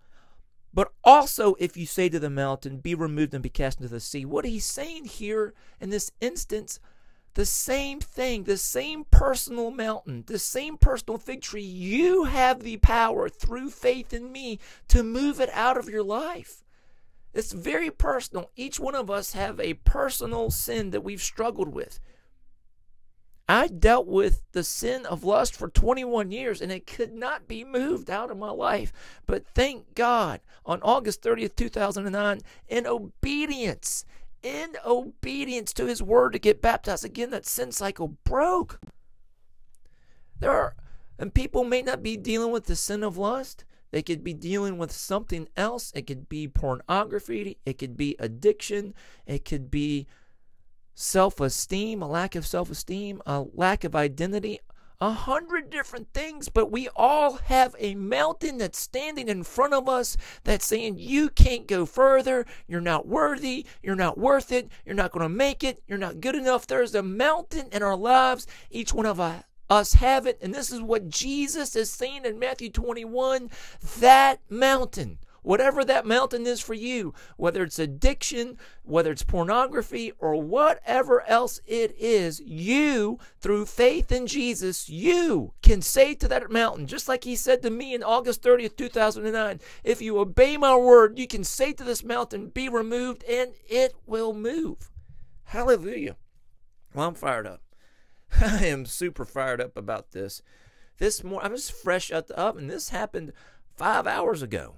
But 0.75 0.90
also, 1.04 1.54
if 1.61 1.76
you 1.76 1.87
say 1.87 2.09
to 2.09 2.19
the 2.19 2.28
mountain, 2.28 2.78
Be 2.78 2.97
removed 2.97 3.35
and 3.35 3.42
be 3.45 3.50
cast 3.50 3.78
into 3.78 3.88
the 3.88 4.00
sea, 4.00 4.25
what 4.25 4.45
he's 4.45 4.64
saying 4.66 5.04
here 5.04 5.54
in 5.78 5.90
this 5.90 6.11
instance, 6.21 6.80
the 7.35 7.47
same 7.47 8.00
thing, 8.00 8.42
the 8.42 8.57
same 8.57 9.04
personal 9.12 9.71
mountain, 9.71 10.25
the 10.26 10.40
same 10.40 10.76
personal 10.76 11.19
fig 11.19 11.42
tree, 11.42 11.62
you 11.62 12.25
have 12.25 12.64
the 12.64 12.78
power 12.78 13.28
through 13.28 13.71
faith 13.71 14.12
in 14.12 14.33
me 14.33 14.59
to 14.88 15.04
move 15.04 15.38
it 15.38 15.50
out 15.52 15.76
of 15.76 15.88
your 15.88 16.02
life. 16.02 16.64
It's 17.33 17.52
very 17.52 17.92
personal. 17.92 18.50
Each 18.57 18.80
one 18.80 18.97
of 18.97 19.09
us 19.09 19.35
have 19.35 19.61
a 19.61 19.75
personal 19.75 20.50
sin 20.50 20.90
that 20.90 21.04
we've 21.04 21.23
struggled 21.23 21.73
with. 21.73 22.00
I 23.50 23.66
dealt 23.66 24.07
with 24.07 24.42
the 24.52 24.62
sin 24.62 25.04
of 25.04 25.25
lust 25.25 25.57
for 25.57 25.69
21 25.69 26.30
years 26.30 26.61
and 26.61 26.71
it 26.71 26.87
could 26.87 27.12
not 27.12 27.49
be 27.49 27.64
moved 27.64 28.09
out 28.09 28.30
of 28.30 28.38
my 28.38 28.50
life. 28.50 28.92
But 29.26 29.45
thank 29.45 29.97
God 29.97 30.40
on 30.64 30.80
August 30.83 31.21
30th, 31.23 31.57
2009, 31.57 32.42
in 32.69 32.87
obedience, 32.87 34.04
in 34.45 34.76
obedience 34.87 35.73
to 35.73 35.87
his 35.87 36.00
word 36.00 36.33
to 36.35 36.38
get 36.38 36.62
baptized 36.62 37.04
again, 37.04 37.30
that 37.30 37.45
sin 37.45 37.73
cycle 37.73 38.16
broke. 38.23 38.78
There 40.38 40.52
are, 40.52 40.76
and 41.19 41.35
people 41.35 41.64
may 41.64 41.83
not 41.83 42.04
be 42.04 42.16
dealing 42.16 42.52
with 42.52 42.66
the 42.66 42.76
sin 42.76 43.02
of 43.02 43.19
lust. 43.19 43.64
They 43.90 44.02
could 44.02 44.23
be 44.23 44.33
dealing 44.33 44.78
with 44.78 44.92
something 44.92 45.49
else. 45.57 45.90
It 45.97 46.07
could 46.07 46.28
be 46.28 46.47
pornography. 46.47 47.59
It 47.66 47.78
could 47.78 47.97
be 47.97 48.14
addiction. 48.21 48.95
It 49.26 49.45
could 49.45 49.73
be 49.73 50.07
self 51.00 51.40
esteem, 51.40 52.02
a 52.02 52.09
lack 52.09 52.35
of 52.35 52.47
self 52.47 52.71
esteem, 52.71 53.23
a 53.26 53.45
lack 53.54 53.85
of 53.85 53.97
identity, 53.97 54.61
a 55.00 55.11
hundred 55.11 55.71
different 55.71 56.12
things, 56.12 56.50
but 56.50 56.71
we 56.71 56.88
all 56.95 57.37
have 57.37 57.75
a 57.78 57.95
mountain 57.95 58.59
that's 58.59 58.78
standing 58.78 59.28
in 59.28 59.42
front 59.42 59.73
of 59.73 59.88
us 59.88 60.16
that's 60.45 60.66
saying, 60.66 60.99
You 60.99 61.30
can't 61.30 61.66
go 61.66 61.87
further. 61.87 62.45
You're 62.69 62.83
not 62.83 63.09
worthy. 63.09 63.66
You're 63.83 63.97
not 63.97 64.19
worth 64.19 64.52
it. 64.52 64.69
You're 64.85 64.95
not 64.95 65.12
going 65.12 65.23
to 65.23 65.28
make 65.30 65.64
it. 65.64 65.83
You're 65.88 65.99
not 65.99 66.21
good 66.21 66.35
enough. 66.35 66.66
There's 66.66 66.95
a 66.95 67.02
mountain 67.02 67.69
in 67.73 67.83
our 67.83 67.97
lives. 67.97 68.47
Each 68.71 68.92
one 68.92 69.07
of 69.07 69.19
us 69.71 69.95
have 69.95 70.26
it. 70.26 70.38
And 70.42 70.54
this 70.54 70.71
is 70.71 70.83
what 70.83 71.09
Jesus 71.09 71.75
is 71.75 71.90
saying 71.90 72.26
in 72.26 72.38
Matthew 72.38 72.71
21 72.71 73.50
that 74.00 74.40
mountain 74.50 75.19
Whatever 75.42 75.85
that 75.85 76.06
mountain 76.06 76.47
is 76.47 76.61
for 76.61 76.75
you, 76.75 77.14
whether 77.37 77.62
it's 77.62 77.78
addiction, 77.78 78.59
whether 78.82 79.11
it's 79.11 79.23
pornography, 79.23 80.12
or 80.18 80.40
whatever 80.40 81.23
else 81.26 81.61
it 81.66 81.94
is, 81.99 82.40
you, 82.40 83.18
through 83.40 83.66
faith 83.66 84.12
in 84.12 84.26
Jesus, 84.26 84.88
you 84.88 85.54
can 85.62 85.80
say 85.80 86.14
to 86.14 86.28
that 86.28 86.50
mountain, 86.50 86.87
just 86.87 87.09
like 87.09 87.25
he 87.25 87.37
said 87.37 87.62
to 87.62 87.70
me 87.70 87.94
in 87.94 88.02
August 88.02 88.42
30th, 88.42 88.76
2009, 88.76 89.61
if 89.82 90.02
you 90.02 90.18
obey 90.18 90.56
my 90.56 90.76
word, 90.76 91.18
you 91.18 91.26
can 91.26 91.44
say 91.44 91.73
to 91.73 91.85
this 91.85 92.04
mountain, 92.04 92.49
be 92.49 92.68
removed, 92.68 93.25
and 93.25 93.52
it 93.68 93.94
will 94.06 94.35
move. 94.35 94.90
Hallelujah. 95.44 96.16
Well, 96.94 97.09
I'm 97.09 97.14
fired 97.14 97.47
up. 97.47 97.62
I 98.40 98.66
am 98.66 98.85
super 98.85 99.25
fired 99.25 99.61
up 99.61 99.76
about 99.76 100.12
this. 100.12 100.42
This 100.99 101.25
morning, 101.25 101.47
I'm 101.47 101.56
just 101.56 101.73
fresh 101.73 102.12
out 102.12 102.28
the 102.28 102.38
oven. 102.38 102.66
This 102.66 102.90
happened 102.90 103.32
five 103.75 104.06
hours 104.06 104.42
ago 104.42 104.76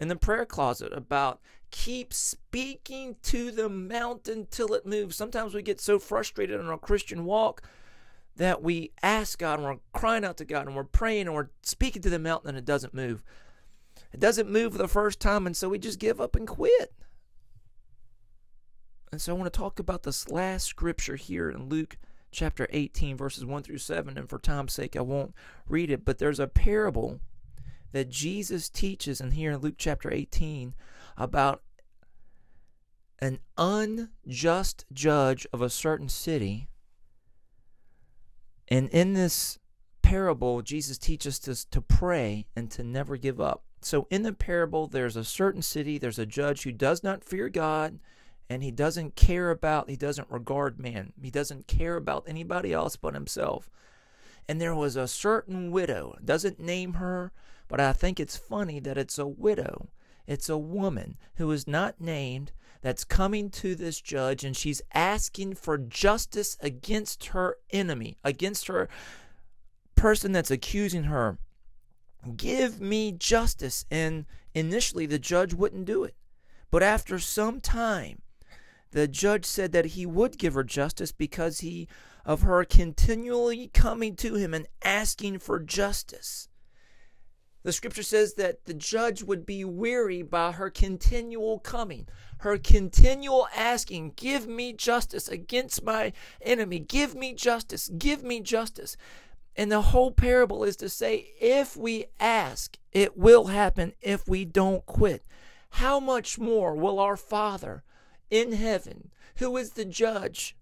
in 0.00 0.08
the 0.08 0.16
prayer 0.16 0.46
closet 0.46 0.92
about 0.92 1.40
keep 1.70 2.12
speaking 2.12 3.16
to 3.22 3.50
the 3.50 3.68
mountain 3.68 4.46
till 4.50 4.74
it 4.74 4.86
moves. 4.86 5.16
Sometimes 5.16 5.54
we 5.54 5.62
get 5.62 5.80
so 5.80 5.98
frustrated 5.98 6.60
in 6.60 6.66
our 6.66 6.78
Christian 6.78 7.24
walk 7.24 7.62
that 8.36 8.62
we 8.62 8.92
ask 9.02 9.38
God 9.38 9.58
and 9.58 9.68
we're 9.68 9.78
crying 9.92 10.24
out 10.24 10.36
to 10.38 10.44
God 10.44 10.66
and 10.66 10.74
we're 10.74 10.84
praying 10.84 11.26
and 11.26 11.34
we're 11.34 11.50
speaking 11.62 12.02
to 12.02 12.10
the 12.10 12.18
mountain 12.18 12.50
and 12.50 12.58
it 12.58 12.64
doesn't 12.64 12.94
move. 12.94 13.22
It 14.12 14.20
doesn't 14.20 14.50
move 14.50 14.72
for 14.72 14.78
the 14.78 14.88
first 14.88 15.18
time, 15.18 15.46
and 15.46 15.56
so 15.56 15.68
we 15.68 15.78
just 15.78 15.98
give 15.98 16.20
up 16.20 16.36
and 16.36 16.46
quit. 16.46 16.92
And 19.10 19.20
so 19.20 19.34
I 19.34 19.38
want 19.38 19.52
to 19.52 19.58
talk 19.58 19.78
about 19.78 20.04
this 20.04 20.28
last 20.28 20.66
scripture 20.66 21.16
here 21.16 21.50
in 21.50 21.68
Luke 21.68 21.96
chapter 22.30 22.66
18, 22.70 23.16
verses 23.16 23.44
1 23.44 23.62
through 23.62 23.78
7. 23.78 24.16
And 24.16 24.28
for 24.28 24.38
time's 24.38 24.72
sake, 24.72 24.96
I 24.96 25.00
won't 25.00 25.34
read 25.68 25.90
it, 25.90 26.04
but 26.04 26.18
there's 26.18 26.40
a 26.40 26.46
parable 26.46 27.20
that 27.94 28.08
Jesus 28.08 28.68
teaches 28.68 29.20
in 29.20 29.30
here 29.30 29.52
in 29.52 29.60
Luke 29.60 29.76
chapter 29.78 30.12
18 30.12 30.74
about 31.16 31.62
an 33.20 33.38
unjust 33.56 34.84
judge 34.92 35.46
of 35.52 35.62
a 35.62 35.70
certain 35.70 36.08
city. 36.08 36.68
And 38.66 38.88
in 38.88 39.12
this 39.12 39.60
parable, 40.02 40.60
Jesus 40.60 40.98
teaches 40.98 41.48
us 41.48 41.64
to 41.66 41.80
pray 41.80 42.48
and 42.56 42.68
to 42.72 42.82
never 42.82 43.16
give 43.16 43.40
up. 43.40 43.62
So 43.80 44.08
in 44.10 44.24
the 44.24 44.32
parable, 44.32 44.88
there's 44.88 45.14
a 45.14 45.22
certain 45.22 45.62
city, 45.62 45.96
there's 45.96 46.18
a 46.18 46.26
judge 46.26 46.64
who 46.64 46.72
does 46.72 47.04
not 47.04 47.22
fear 47.22 47.48
God, 47.48 48.00
and 48.50 48.64
he 48.64 48.72
doesn't 48.72 49.14
care 49.14 49.52
about, 49.52 49.88
he 49.88 49.94
doesn't 49.96 50.32
regard 50.32 50.80
man. 50.80 51.12
He 51.22 51.30
doesn't 51.30 51.68
care 51.68 51.94
about 51.94 52.24
anybody 52.26 52.72
else 52.72 52.96
but 52.96 53.14
himself. 53.14 53.70
And 54.48 54.60
there 54.60 54.74
was 54.74 54.96
a 54.96 55.08
certain 55.08 55.70
widow, 55.70 56.16
doesn't 56.24 56.60
name 56.60 56.94
her, 56.94 57.32
but 57.68 57.80
I 57.80 57.92
think 57.92 58.20
it's 58.20 58.36
funny 58.36 58.80
that 58.80 58.98
it's 58.98 59.18
a 59.18 59.26
widow. 59.26 59.88
It's 60.26 60.48
a 60.48 60.58
woman 60.58 61.16
who 61.36 61.50
is 61.50 61.66
not 61.66 62.00
named 62.00 62.52
that's 62.82 63.04
coming 63.04 63.48
to 63.48 63.74
this 63.74 64.00
judge 64.00 64.44
and 64.44 64.56
she's 64.56 64.82
asking 64.92 65.54
for 65.54 65.78
justice 65.78 66.58
against 66.60 67.26
her 67.26 67.56
enemy, 67.70 68.18
against 68.22 68.66
her 68.68 68.88
person 69.94 70.32
that's 70.32 70.50
accusing 70.50 71.04
her. 71.04 71.38
Give 72.36 72.80
me 72.80 73.12
justice. 73.12 73.84
And 73.90 74.26
initially, 74.54 75.06
the 75.06 75.18
judge 75.18 75.54
wouldn't 75.54 75.86
do 75.86 76.04
it. 76.04 76.14
But 76.70 76.82
after 76.82 77.18
some 77.18 77.60
time, 77.60 78.20
the 78.90 79.08
judge 79.08 79.44
said 79.44 79.72
that 79.72 79.86
he 79.86 80.06
would 80.06 80.38
give 80.38 80.54
her 80.54 80.64
justice 80.64 81.12
because 81.12 81.60
he 81.60 81.88
of 82.24 82.42
her 82.42 82.64
continually 82.64 83.70
coming 83.72 84.16
to 84.16 84.34
him 84.34 84.54
and 84.54 84.66
asking 84.82 85.38
for 85.38 85.58
justice. 85.60 86.48
The 87.64 87.72
scripture 87.72 88.02
says 88.02 88.34
that 88.34 88.66
the 88.66 88.74
judge 88.74 89.22
would 89.22 89.46
be 89.46 89.64
weary 89.64 90.20
by 90.20 90.52
her 90.52 90.68
continual 90.68 91.58
coming, 91.58 92.06
her 92.38 92.58
continual 92.58 93.48
asking, 93.56 94.12
Give 94.16 94.46
me 94.46 94.74
justice 94.74 95.28
against 95.28 95.82
my 95.82 96.12
enemy, 96.42 96.78
give 96.78 97.14
me 97.14 97.32
justice, 97.32 97.88
give 97.88 98.22
me 98.22 98.40
justice. 98.40 98.98
And 99.56 99.72
the 99.72 99.80
whole 99.80 100.10
parable 100.10 100.64
is 100.64 100.76
to 100.76 100.88
say, 100.88 101.32
if 101.40 101.76
we 101.76 102.06
ask, 102.18 102.76
it 102.92 103.16
will 103.16 103.46
happen 103.46 103.94
if 104.02 104.28
we 104.28 104.44
don't 104.44 104.84
quit. 104.84 105.24
How 105.70 106.00
much 106.00 106.38
more 106.38 106.74
will 106.74 106.98
our 106.98 107.16
Father 107.16 107.82
in 108.30 108.52
heaven, 108.52 109.10
who 109.36 109.56
is 109.56 109.70
the 109.70 109.84
judge, 109.84 110.56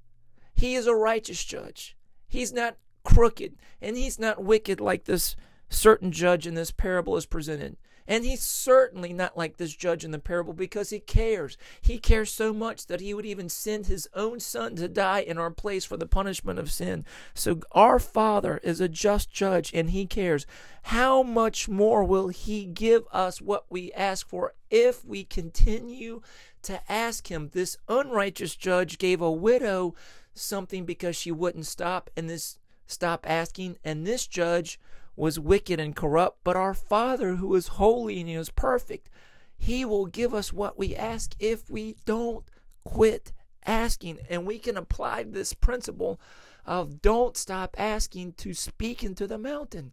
he 0.55 0.75
is 0.75 0.87
a 0.87 0.95
righteous 0.95 1.45
judge. 1.45 1.97
He's 2.29 2.53
not 2.53 2.77
crooked 3.05 3.57
and 3.81 3.97
he's 3.97 4.19
not 4.19 4.43
wicked 4.43 4.81
like 4.81 5.05
this 5.05 5.37
certain 5.69 6.13
judge 6.13 6.47
in 6.47 6.55
this 6.55 6.71
parable 6.71 7.17
is 7.17 7.27
presented. 7.27 7.77
And 8.07 8.25
he's 8.25 8.43
certainly 8.43 9.13
not 9.13 9.37
like 9.37 9.57
this 9.57 9.75
judge 9.75 10.05
in 10.05 10.11
the 10.11 10.19
parable 10.19 10.53
because 10.53 10.91
he 10.91 10.99
cares. 10.99 11.57
He 11.81 11.99
cares 11.99 12.33
so 12.33 12.53
much 12.53 12.87
that 12.87 13.01
he 13.01 13.15
would 13.15 13.25
even 13.25 13.49
send 13.49 13.87
his 13.87 14.09
own 14.15 14.41
son 14.41 14.75
to 14.77 14.89
die 14.89 15.21
in 15.21 15.39
our 15.39 15.51
place 15.51 15.85
for 15.85 15.97
the 15.97 16.07
punishment 16.07 16.59
of 16.59 16.73
sin. 16.73 17.05
So 17.35 17.61
our 17.73 17.99
Father 17.99 18.59
is 18.65 18.81
a 18.81 18.89
just 18.89 19.31
judge 19.31 19.71
and 19.73 19.91
he 19.91 20.05
cares. 20.07 20.47
How 20.85 21.23
much 21.23 21.69
more 21.69 22.03
will 22.03 22.29
he 22.29 22.65
give 22.65 23.05
us 23.13 23.41
what 23.41 23.67
we 23.71 23.93
ask 23.93 24.29
for 24.29 24.55
if 24.69 25.05
we 25.05 25.23
continue 25.23 26.23
to 26.63 26.81
ask 26.91 27.31
him? 27.31 27.51
This 27.53 27.77
unrighteous 27.89 28.57
judge 28.57 28.99
gave 28.99 29.21
a 29.21 29.31
widow 29.31 29.95
something 30.35 30.85
because 30.85 31.17
she 31.17 31.31
wouldn't 31.31 31.67
stop 31.67 32.11
and 32.17 32.29
this 32.29 32.59
stop 32.87 33.25
asking 33.29 33.79
and 33.85 34.07
this 34.07 34.27
judge 34.27 34.79
was 35.17 35.39
wicked 35.39 35.79
and 35.79 35.95
corrupt, 35.95 36.39
but 36.43 36.57
our 36.57 36.75
Father 36.75 37.37
who 37.37 37.55
is 37.55 37.69
holy 37.69 38.21
and 38.21 38.31
is 38.31 38.51
perfect, 38.51 39.09
he 39.57 39.85
will 39.85 40.07
give 40.07 40.35
us 40.35 40.53
what 40.53 40.79
we 40.79 40.97
ask 40.97 41.35
if 41.39 41.71
we 41.71 41.97
don't 42.05 42.45
quit 42.85 43.33
asking. 43.65 44.19
And 44.29 44.47
we 44.47 44.59
can 44.59 44.77
apply 44.77 45.25
this 45.25 45.53
principle 45.55 46.21
of 46.65 47.03
don't 47.03 47.37
stop 47.37 47.75
asking 47.79 48.33
to 48.35 48.55
speak 48.55 49.05
into 49.05 49.27
the 49.27 49.39
mountain. 49.39 49.93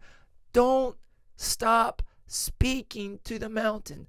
Don't 0.54 0.96
stop 1.36 2.02
speaking 2.28 3.20
to 3.26 3.38
the 3.40 3.50
mountain. 3.50 4.08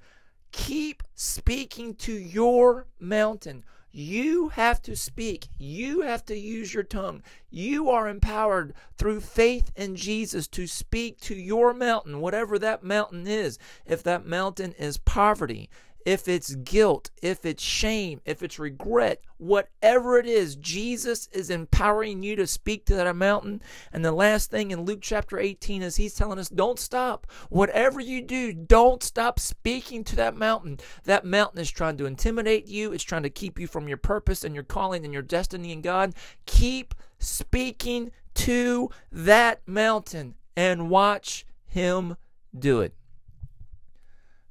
Keep 0.52 1.02
speaking 1.14 1.94
to 1.96 2.12
your 2.12 2.86
mountain. 2.98 3.64
You 3.92 4.50
have 4.50 4.80
to 4.82 4.94
speak. 4.94 5.48
You 5.58 6.02
have 6.02 6.24
to 6.26 6.36
use 6.36 6.72
your 6.72 6.84
tongue. 6.84 7.22
You 7.50 7.90
are 7.90 8.08
empowered 8.08 8.72
through 8.96 9.20
faith 9.20 9.72
in 9.74 9.96
Jesus 9.96 10.46
to 10.48 10.66
speak 10.68 11.20
to 11.22 11.34
your 11.34 11.74
mountain, 11.74 12.20
whatever 12.20 12.58
that 12.58 12.84
mountain 12.84 13.26
is. 13.26 13.58
If 13.84 14.02
that 14.04 14.24
mountain 14.24 14.72
is 14.78 14.96
poverty, 14.98 15.68
if 16.04 16.28
it's 16.28 16.54
guilt, 16.54 17.10
if 17.22 17.44
it's 17.44 17.62
shame, 17.62 18.20
if 18.24 18.42
it's 18.42 18.58
regret, 18.58 19.22
whatever 19.38 20.18
it 20.18 20.26
is, 20.26 20.56
Jesus 20.56 21.28
is 21.32 21.50
empowering 21.50 22.22
you 22.22 22.36
to 22.36 22.46
speak 22.46 22.84
to 22.86 22.94
that 22.96 23.16
mountain. 23.16 23.62
And 23.92 24.04
the 24.04 24.12
last 24.12 24.50
thing 24.50 24.70
in 24.70 24.84
Luke 24.84 25.00
chapter 25.02 25.38
18 25.38 25.82
is 25.82 25.96
he's 25.96 26.14
telling 26.14 26.38
us 26.38 26.48
don't 26.48 26.78
stop. 26.78 27.26
Whatever 27.48 28.00
you 28.00 28.22
do, 28.22 28.52
don't 28.52 29.02
stop 29.02 29.38
speaking 29.38 30.04
to 30.04 30.16
that 30.16 30.36
mountain. 30.36 30.78
That 31.04 31.24
mountain 31.24 31.60
is 31.60 31.70
trying 31.70 31.96
to 31.98 32.06
intimidate 32.06 32.66
you, 32.66 32.92
it's 32.92 33.04
trying 33.04 33.22
to 33.22 33.30
keep 33.30 33.58
you 33.58 33.66
from 33.66 33.88
your 33.88 33.96
purpose 33.96 34.44
and 34.44 34.54
your 34.54 34.64
calling 34.64 35.04
and 35.04 35.12
your 35.12 35.22
destiny 35.22 35.72
in 35.72 35.80
God. 35.80 36.14
Keep 36.46 36.94
speaking 37.18 38.10
to 38.34 38.90
that 39.12 39.60
mountain 39.66 40.34
and 40.56 40.90
watch 40.90 41.46
him 41.66 42.16
do 42.58 42.80
it. 42.80 42.94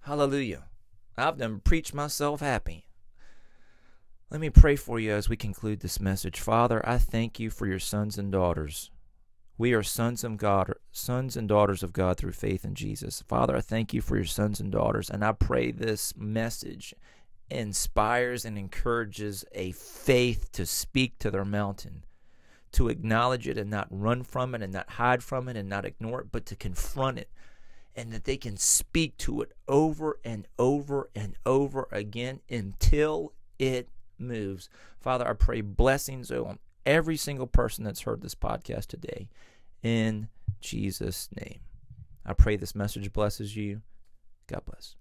Hallelujah. 0.01 0.68
I've 1.19 1.37
done 1.37 1.59
preached 1.59 1.93
myself 1.93 2.39
happy. 2.39 2.85
Let 4.31 4.41
me 4.41 4.49
pray 4.49 4.75
for 4.75 4.99
you 4.99 5.11
as 5.11 5.27
we 5.27 5.35
conclude 5.35 5.79
this 5.79 5.99
message. 5.99 6.39
Father, 6.39 6.87
I 6.87 6.97
thank 6.97 7.39
you 7.39 7.49
for 7.49 7.65
your 7.65 7.79
sons 7.79 8.17
and 8.17 8.31
daughters. 8.31 8.91
We 9.57 9.73
are 9.73 9.83
sons 9.83 10.23
of 10.23 10.37
God, 10.37 10.73
sons 10.91 11.35
and 11.35 11.49
daughters 11.49 11.83
of 11.83 11.91
God 11.91 12.17
through 12.17 12.31
faith 12.31 12.63
in 12.63 12.75
Jesus. 12.75 13.23
Father, 13.27 13.57
I 13.57 13.61
thank 13.61 13.93
you 13.93 14.01
for 14.01 14.15
your 14.15 14.25
sons 14.25 14.61
and 14.61 14.71
daughters, 14.71 15.09
and 15.09 15.25
I 15.25 15.33
pray 15.33 15.71
this 15.71 16.15
message 16.15 16.93
inspires 17.49 18.45
and 18.45 18.57
encourages 18.57 19.43
a 19.51 19.71
faith 19.71 20.51
to 20.53 20.65
speak 20.65 21.19
to 21.19 21.31
their 21.31 21.43
mountain, 21.43 22.05
to 22.73 22.87
acknowledge 22.87 23.47
it 23.47 23.57
and 23.57 23.69
not 23.69 23.87
run 23.89 24.23
from 24.23 24.55
it 24.55 24.61
and 24.61 24.71
not 24.71 24.91
hide 24.91 25.23
from 25.23 25.49
it 25.49 25.57
and 25.57 25.67
not 25.67 25.85
ignore 25.85 26.21
it, 26.21 26.31
but 26.31 26.45
to 26.45 26.55
confront 26.55 27.17
it 27.17 27.29
and 27.95 28.11
that 28.11 28.23
they 28.23 28.37
can 28.37 28.57
speak 28.57 29.17
to 29.17 29.41
it 29.41 29.51
over 29.67 30.19
and 30.23 30.47
over 30.57 31.09
and 31.15 31.35
over 31.45 31.87
again 31.91 32.39
until 32.49 33.33
it 33.57 33.89
moves. 34.17 34.69
Father, 34.99 35.27
I 35.27 35.33
pray 35.33 35.61
blessings 35.61 36.31
on 36.31 36.59
every 36.85 37.17
single 37.17 37.47
person 37.47 37.83
that's 37.83 38.01
heard 38.01 38.21
this 38.21 38.35
podcast 38.35 38.87
today 38.87 39.29
in 39.83 40.29
Jesus' 40.61 41.29
name. 41.39 41.59
I 42.25 42.33
pray 42.33 42.55
this 42.55 42.75
message 42.75 43.11
blesses 43.11 43.55
you. 43.55 43.81
God 44.47 44.61
bless. 44.65 44.95